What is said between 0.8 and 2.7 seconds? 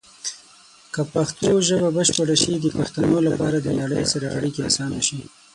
که پښتو ژبه بشپړه شي، د